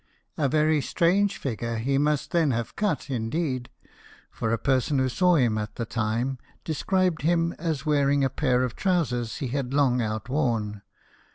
[0.35, 3.69] A very strange figure he must then have cut, indeed;
[4.31, 8.29] for a per son who saw him at the time described him as wearing a
[8.31, 10.25] pair of trousers he had long outworn,
[10.61, 10.85] JAMES GARFIELD, CANAL BOY.